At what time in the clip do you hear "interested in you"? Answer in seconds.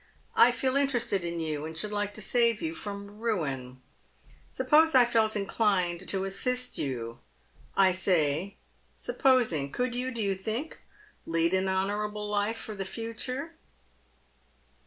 0.77-1.63